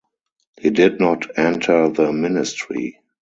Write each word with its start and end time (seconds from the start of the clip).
He 0.59 0.71
did 0.71 0.99
not 0.99 1.37
enter 1.37 1.87
the 1.89 2.11
ministry. 2.11 2.97